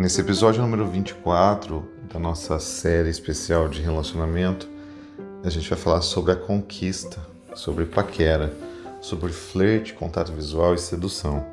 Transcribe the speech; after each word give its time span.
Nesse 0.00 0.22
episódio 0.22 0.62
número 0.62 0.86
24 0.86 1.86
da 2.10 2.18
nossa 2.18 2.58
série 2.58 3.10
especial 3.10 3.68
de 3.68 3.82
relacionamento, 3.82 4.66
a 5.44 5.50
gente 5.50 5.68
vai 5.68 5.78
falar 5.78 6.00
sobre 6.00 6.32
a 6.32 6.36
conquista, 6.36 7.20
sobre 7.54 7.84
paquera, 7.84 8.50
sobre 9.02 9.30
flerte, 9.30 9.92
contato 9.92 10.32
visual 10.32 10.74
e 10.74 10.78
sedução. 10.78 11.44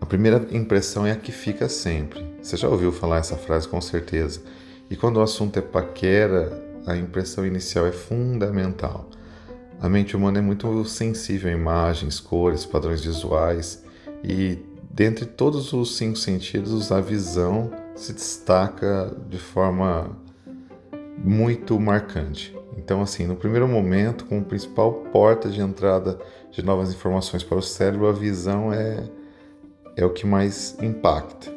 A 0.00 0.06
primeira 0.06 0.46
impressão 0.52 1.06
é 1.06 1.12
a 1.12 1.16
que 1.16 1.30
fica 1.30 1.68
sempre. 1.68 2.24
Você 2.40 2.56
já 2.56 2.66
ouviu 2.66 2.90
falar 2.90 3.18
essa 3.18 3.36
frase 3.36 3.68
com 3.68 3.80
certeza. 3.82 4.40
E 4.88 4.96
quando 4.96 5.18
o 5.18 5.22
assunto 5.22 5.58
é 5.58 5.62
paquera, 5.62 6.64
a 6.86 6.96
impressão 6.96 7.44
inicial 7.44 7.86
é 7.86 7.92
fundamental. 7.92 9.10
A 9.82 9.86
mente 9.86 10.16
humana 10.16 10.38
é 10.38 10.42
muito 10.42 10.82
sensível 10.86 11.50
a 11.50 11.54
imagens, 11.54 12.18
cores, 12.18 12.64
padrões 12.64 13.04
visuais 13.04 13.84
e 14.24 14.71
dentre 14.92 15.26
todos 15.26 15.72
os 15.72 15.96
cinco 15.96 16.16
sentidos, 16.16 16.92
a 16.92 17.00
visão 17.00 17.70
se 17.94 18.12
destaca 18.12 19.16
de 19.28 19.38
forma 19.38 20.16
muito 21.18 21.78
marcante. 21.78 22.56
Então, 22.76 23.02
assim, 23.02 23.26
no 23.26 23.36
primeiro 23.36 23.68
momento, 23.68 24.24
como 24.24 24.44
principal 24.44 24.92
porta 25.12 25.48
de 25.48 25.60
entrada 25.60 26.18
de 26.50 26.62
novas 26.62 26.92
informações 26.92 27.42
para 27.42 27.58
o 27.58 27.62
cérebro, 27.62 28.08
a 28.08 28.12
visão 28.12 28.72
é, 28.72 29.08
é 29.96 30.04
o 30.04 30.10
que 30.10 30.26
mais 30.26 30.76
impacta. 30.80 31.52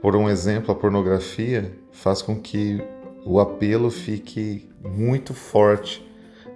Por 0.00 0.14
um 0.14 0.28
exemplo, 0.28 0.70
a 0.70 0.74
pornografia 0.74 1.76
faz 1.90 2.22
com 2.22 2.40
que 2.40 2.80
o 3.24 3.40
apelo 3.40 3.90
fique 3.90 4.70
muito 4.82 5.34
forte 5.34 6.08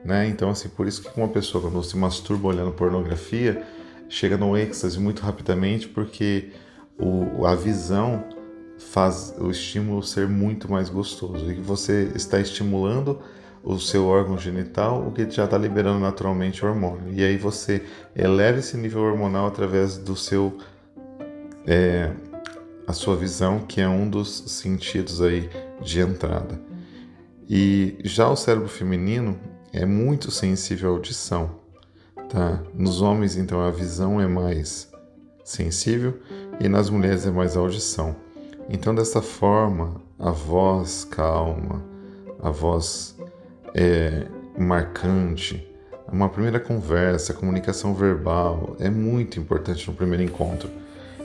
né? 0.05 0.27
Então, 0.27 0.51
assim, 0.51 0.69
por 0.69 0.87
isso 0.87 1.03
que 1.03 1.21
uma 1.21 1.29
pessoa, 1.29 1.63
quando 1.63 1.83
se 1.83 1.97
masturba 1.97 2.49
olhando 2.49 2.73
pornografia, 2.73 3.63
chega 4.13 4.37
no 4.37 4.55
êxtase 4.55 5.01
muito 5.01 5.23
rapidamente, 5.23 5.89
porque 5.89 6.51
o, 6.99 7.47
a 7.47 7.55
visão 7.55 8.23
faz 8.79 9.35
o 9.39 9.51
estímulo 9.51 10.03
ser 10.03 10.29
muito 10.29 10.71
mais 10.71 10.91
gostoso. 10.91 11.51
E 11.51 11.55
você 11.55 12.13
está 12.15 12.39
estimulando 12.39 13.21
o 13.65 13.79
seu 13.79 14.07
órgão 14.07 14.37
genital, 14.37 15.07
o 15.07 15.13
que 15.13 15.29
já 15.31 15.47
está 15.47 15.57
liberando 15.57 15.99
naturalmente 15.99 16.63
o 16.63 16.69
hormônio. 16.69 17.11
E 17.15 17.25
aí 17.25 17.39
você 17.39 17.83
eleva 18.15 18.59
esse 18.59 18.77
nível 18.77 19.01
hormonal 19.01 19.47
através 19.47 19.97
do 19.97 20.15
seu. 20.15 20.59
É, 21.67 22.13
a 22.87 22.93
sua 22.93 23.17
visão, 23.17 23.61
que 23.61 23.81
é 23.81 23.89
um 23.89 24.11
dos 24.11 24.45
sentidos 24.49 25.23
aí 25.23 25.49
de 25.81 26.01
entrada. 26.01 26.61
E 27.49 27.97
já 28.05 28.29
o 28.29 28.37
cérebro 28.37 28.69
feminino, 28.69 29.39
é 29.73 29.87
muito 29.87 30.33
sensível 30.33 30.91
à 30.91 30.93
audição, 30.93 31.62
tá? 32.33 32.63
Nos 32.75 33.03
homens, 33.03 33.37
então, 33.37 33.61
a 33.61 33.71
visão 33.71 34.19
é 34.19 34.27
mais 34.27 34.91
sensível 35.45 36.19
e 36.59 36.67
nas 36.67 36.89
mulheres 36.89 37.27
é 37.27 37.31
mais 37.31 37.57
audição. 37.57 38.17
Então, 38.71 38.95
dessa 38.95 39.21
forma, 39.21 40.01
a 40.19 40.31
voz 40.31 41.05
calma, 41.05 41.83
a 42.43 42.51
voz 42.51 43.15
é, 43.75 44.27
marcante, 44.59 45.69
uma 46.11 46.29
primeira 46.29 46.59
conversa, 46.59 47.35
comunicação 47.35 47.95
verbal 47.95 48.77
é 48.81 48.89
muito 48.89 49.39
importante 49.39 49.87
no 49.89 49.95
primeiro 49.95 50.23
encontro. 50.23 50.71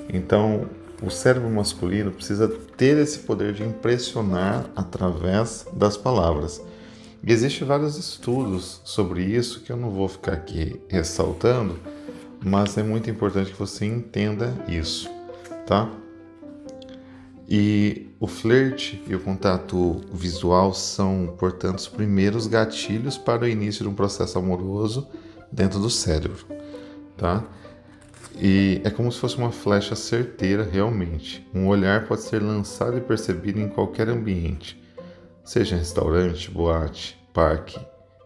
Então, 0.09 0.69
o 1.01 1.09
cérebro 1.09 1.49
masculino 1.49 2.11
precisa 2.11 2.49
ter 2.75 2.97
esse 2.97 3.19
poder 3.19 3.53
de 3.53 3.63
impressionar 3.63 4.65
através 4.75 5.65
das 5.73 5.95
palavras. 5.95 6.61
Existem 7.25 7.67
vários 7.67 7.97
estudos 7.97 8.81
sobre 8.83 9.23
isso 9.23 9.61
que 9.61 9.71
eu 9.71 9.77
não 9.77 9.89
vou 9.89 10.07
ficar 10.07 10.33
aqui 10.33 10.79
ressaltando, 10.87 11.77
mas 12.43 12.77
é 12.77 12.83
muito 12.83 13.09
importante 13.09 13.51
que 13.51 13.59
você 13.59 13.85
entenda 13.85 14.53
isso, 14.67 15.09
tá? 15.65 15.91
E 17.49 18.07
o 18.19 18.27
flerte 18.27 19.03
e 19.07 19.15
o 19.15 19.19
contato 19.19 20.01
visual 20.11 20.73
são, 20.73 21.35
portanto, 21.37 21.79
os 21.79 21.87
primeiros 21.87 22.45
gatilhos 22.45 23.17
para 23.17 23.43
o 23.43 23.47
início 23.47 23.83
de 23.83 23.89
um 23.89 23.95
processo 23.95 24.37
amoroso 24.37 25.07
dentro 25.51 25.79
do 25.79 25.89
cérebro, 25.89 26.45
tá? 27.17 27.43
E 28.39 28.81
é 28.83 28.89
como 28.89 29.11
se 29.11 29.19
fosse 29.19 29.37
uma 29.37 29.51
flecha 29.51 29.95
certeira 29.95 30.63
realmente. 30.63 31.45
Um 31.53 31.67
olhar 31.67 32.07
pode 32.07 32.21
ser 32.21 32.41
lançado 32.41 32.97
e 32.97 33.01
percebido 33.01 33.59
em 33.59 33.67
qualquer 33.67 34.07
ambiente 34.09 34.86
seja 35.47 35.77
restaurante, 35.77 36.51
boate, 36.51 37.17
parque, 37.33 37.79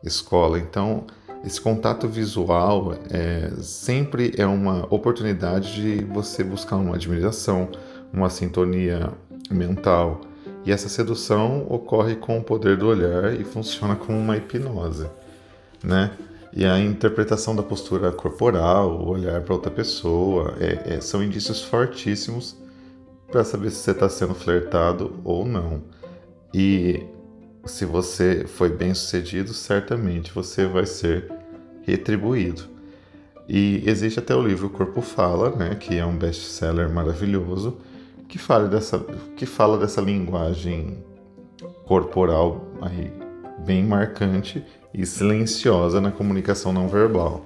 escola. 0.03 0.57
Então, 0.57 1.05
esse 1.45 1.61
contato 1.61 2.07
visual 2.07 2.95
é, 3.11 3.51
sempre 3.61 4.33
é 4.37 4.45
uma 4.45 4.87
oportunidade 4.93 5.75
de 5.75 6.03
você 6.03 6.43
buscar 6.43 6.77
uma 6.77 6.95
admiração, 6.95 7.69
uma 8.11 8.27
sintonia 8.27 9.13
mental. 9.51 10.21
E 10.65 10.71
essa 10.71 10.89
sedução 10.89 11.67
ocorre 11.69 12.15
com 12.15 12.39
o 12.39 12.43
poder 12.43 12.75
do 12.75 12.87
olhar 12.87 13.39
e 13.39 13.43
funciona 13.43 13.95
como 13.95 14.17
uma 14.17 14.35
hipnose, 14.35 15.07
né? 15.83 16.11
E 16.51 16.65
a 16.65 16.79
interpretação 16.79 17.55
da 17.55 17.61
postura 17.63 18.11
corporal, 18.11 18.99
o 18.99 19.09
olhar 19.09 19.41
para 19.41 19.53
outra 19.53 19.71
pessoa, 19.71 20.55
é, 20.59 20.95
é, 20.95 21.01
são 21.01 21.23
indícios 21.23 21.61
fortíssimos 21.61 22.57
para 23.31 23.43
saber 23.43 23.69
se 23.69 23.77
você 23.77 23.91
está 23.91 24.09
sendo 24.09 24.33
flertado 24.33 25.19
ou 25.23 25.45
não. 25.45 25.81
E 26.53 27.05
se 27.65 27.85
você 27.85 28.45
foi 28.47 28.69
bem 28.69 28.93
sucedido, 28.93 29.53
certamente 29.53 30.31
você 30.31 30.65
vai 30.65 30.85
ser 30.85 31.31
retribuído. 31.83 32.63
E 33.47 33.83
existe 33.85 34.19
até 34.19 34.35
o 34.35 34.41
livro 34.41 34.69
Corpo 34.69 35.01
Fala, 35.01 35.55
né, 35.55 35.75
que 35.75 35.97
é 35.97 36.05
um 36.05 36.15
best-seller 36.15 36.89
maravilhoso, 36.89 37.77
que 38.27 38.37
fala 38.37 38.67
dessa, 38.67 38.99
que 39.35 39.45
fala 39.45 39.77
dessa 39.77 39.99
linguagem 39.99 41.03
corporal 41.85 42.65
aí, 42.81 43.11
bem 43.59 43.83
marcante 43.83 44.63
e 44.93 45.05
silenciosa 45.05 45.99
na 45.99 46.11
comunicação 46.11 46.71
não 46.71 46.87
verbal. 46.87 47.45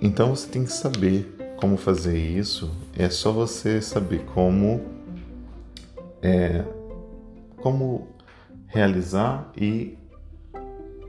Então 0.00 0.34
você 0.34 0.48
tem 0.48 0.64
que 0.64 0.72
saber 0.72 1.34
como 1.56 1.76
fazer 1.76 2.16
isso. 2.16 2.70
É 2.96 3.08
só 3.10 3.32
você 3.32 3.80
saber 3.80 4.24
como 4.34 4.80
é, 6.22 6.64
como 7.56 8.13
realizar 8.74 9.52
e 9.56 9.96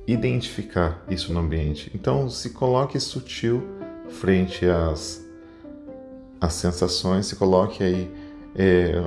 identificar 0.08 1.04
isso 1.10 1.34
no 1.34 1.40
ambiente. 1.40 1.92
Então, 1.96 2.30
se 2.30 2.52
coloque 2.52 3.00
sutil 3.00 3.64
frente 4.08 4.68
às, 4.68 5.26
às 6.40 6.54
sensações, 6.54 7.26
se 7.26 7.36
coloque 7.36 7.84
aí 7.84 8.12
é, 8.56 9.04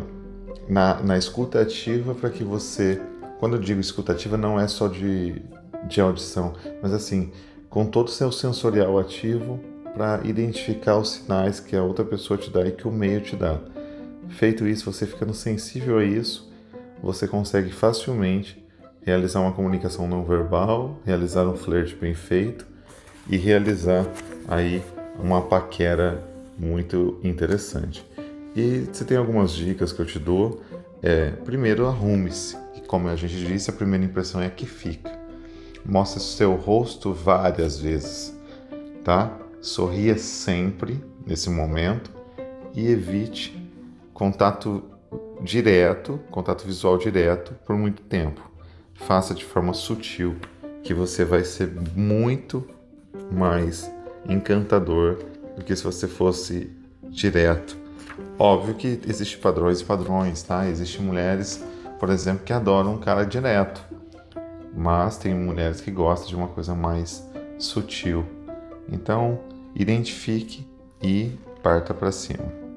na, 0.68 1.00
na 1.00 1.16
escuta 1.16 1.60
ativa 1.60 2.16
para 2.16 2.30
que 2.30 2.42
você, 2.42 3.00
quando 3.38 3.54
eu 3.54 3.60
digo 3.60 3.80
escuta 3.80 4.10
ativa, 4.10 4.36
não 4.36 4.58
é 4.58 4.66
só 4.66 4.88
de, 4.88 5.40
de 5.86 6.00
audição, 6.00 6.54
mas 6.82 6.92
assim, 6.92 7.30
com 7.70 7.86
todo 7.86 8.08
o 8.08 8.10
seu 8.10 8.32
sensorial 8.32 8.98
ativo 8.98 9.60
para 9.94 10.20
identificar 10.24 10.98
os 10.98 11.10
sinais 11.10 11.60
que 11.60 11.76
a 11.76 11.82
outra 11.84 12.04
pessoa 12.04 12.36
te 12.36 12.50
dá 12.50 12.66
e 12.66 12.72
que 12.72 12.88
o 12.88 12.90
meio 12.90 13.20
te 13.20 13.36
dá. 13.36 13.60
Feito 14.30 14.66
isso, 14.66 14.92
você 14.92 15.06
ficando 15.06 15.32
sensível 15.32 15.98
a 15.98 16.04
isso, 16.04 16.48
você 17.02 17.26
consegue 17.26 17.70
facilmente 17.70 18.64
realizar 19.02 19.40
uma 19.40 19.52
comunicação 19.52 20.06
não 20.06 20.24
verbal, 20.24 20.98
realizar 21.04 21.46
um 21.46 21.56
flerte 21.56 21.94
bem 21.94 22.14
feito 22.14 22.66
e 23.28 23.36
realizar 23.36 24.06
aí 24.46 24.82
uma 25.18 25.42
paquera 25.42 26.22
muito 26.58 27.18
interessante. 27.22 28.04
E 28.54 28.88
você 28.92 29.04
tem 29.04 29.16
algumas 29.16 29.52
dicas 29.52 29.92
que 29.92 30.00
eu 30.00 30.06
te 30.06 30.18
dou. 30.18 30.60
É, 31.02 31.30
primeiro, 31.30 31.86
arrume-se. 31.86 32.56
Como 32.86 33.08
a 33.08 33.16
gente 33.16 33.36
disse, 33.44 33.70
a 33.70 33.72
primeira 33.72 34.04
impressão 34.04 34.40
é 34.40 34.48
que 34.48 34.66
fica. 34.66 35.18
Mostre 35.84 36.20
seu 36.20 36.54
rosto 36.54 37.12
várias 37.12 37.78
vezes, 37.78 38.34
tá? 39.04 39.30
Sorria 39.60 40.16
sempre 40.16 41.02
nesse 41.26 41.50
momento 41.50 42.10
e 42.74 42.88
evite 42.88 43.56
contato 44.12 44.82
direto, 45.40 46.20
contato 46.30 46.64
visual 46.64 46.98
direto 46.98 47.54
por 47.64 47.76
muito 47.76 48.02
tempo. 48.02 48.40
Faça 48.94 49.34
de 49.34 49.44
forma 49.44 49.72
sutil, 49.72 50.36
que 50.82 50.92
você 50.92 51.24
vai 51.24 51.44
ser 51.44 51.70
muito 51.94 52.66
mais 53.30 53.90
encantador 54.28 55.18
do 55.56 55.64
que 55.64 55.74
se 55.74 55.84
você 55.84 56.06
fosse 56.06 56.70
direto. 57.04 57.76
Óbvio 58.38 58.74
que 58.74 59.00
existem 59.06 59.38
padrões 59.38 59.80
e 59.80 59.84
padrões, 59.84 60.42
tá? 60.42 60.68
Existem 60.68 61.04
mulheres, 61.04 61.64
por 61.98 62.10
exemplo, 62.10 62.44
que 62.44 62.52
adoram 62.52 62.94
um 62.94 62.98
cara 62.98 63.24
direto, 63.24 63.84
mas 64.74 65.18
tem 65.18 65.34
mulheres 65.34 65.80
que 65.80 65.90
gostam 65.90 66.28
de 66.28 66.36
uma 66.36 66.48
coisa 66.48 66.74
mais 66.74 67.24
sutil. 67.58 68.24
Então, 68.90 69.40
identifique 69.74 70.66
e 71.02 71.32
parta 71.62 71.92
para 71.92 72.10
cima. 72.12 72.67